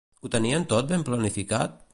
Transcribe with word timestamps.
Ho 0.21 0.31
tenien 0.35 0.65
tot 0.71 0.89
ben 0.95 1.07
planificat? 1.11 1.81